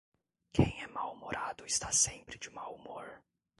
Quem 0.51 0.81
é 0.81 0.87
mal-humorado 0.87 1.63
está 1.63 1.91
sempre 1.91 2.39
de 2.39 2.49
mau 2.49 2.73
humor! 2.73 3.23